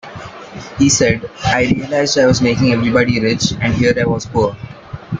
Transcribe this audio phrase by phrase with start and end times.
[0.79, 4.57] He said, "I realised I was making everybody rich, and here I was poor".